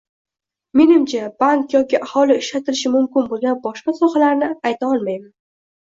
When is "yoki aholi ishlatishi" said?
1.77-2.95